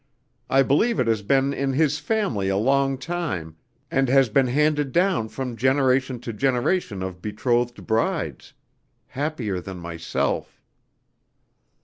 I 0.49 0.63
believe 0.63 0.99
it 0.99 1.05
has 1.05 1.21
been 1.21 1.53
in 1.53 1.73
his 1.73 1.99
family 1.99 2.49
a 2.49 2.57
long 2.57 2.97
time, 2.97 3.57
and 3.91 4.09
has 4.09 4.29
been 4.29 4.47
handed 4.47 4.91
down 4.91 5.29
from 5.29 5.55
generation 5.55 6.19
to 6.21 6.33
generation 6.33 7.03
of 7.03 7.21
betrothed 7.21 7.85
brides 7.85 8.53
happier 9.09 9.61
than 9.61 9.77
myself." 9.77 10.59